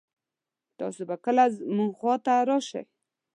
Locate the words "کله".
1.25-1.43